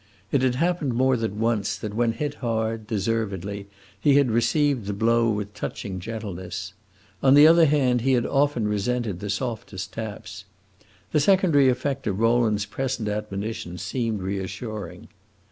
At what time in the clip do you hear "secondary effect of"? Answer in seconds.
11.19-12.17